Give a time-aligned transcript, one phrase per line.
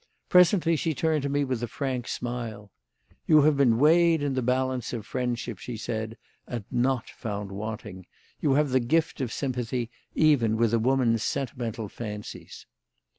[0.29, 2.71] Presently she turned to me with a frank smile.
[3.27, 8.07] "You have been weighed in the balance of friendship," she said, "and not found wanting.
[8.39, 12.65] You have the gift of sympathy, even with a woman's sentimental fancies."